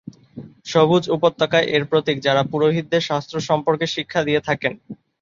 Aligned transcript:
সবুজ: 0.65 1.03
উপাধ্যায় 1.15 1.67
এর 1.75 1.83
প্রতীক, 1.89 2.17
যারা 2.19 2.41
পুরোহিতদের 2.51 3.07
শাস্ত্র 3.09 3.35
সম্পর্কে 3.49 3.85
শিক্ষা 3.95 4.21
দিয়ে 4.27 4.41
থাকেন। 4.47 4.73